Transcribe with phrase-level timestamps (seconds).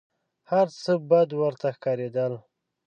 [0.51, 2.33] هر څه بد ورته ښکارېدل.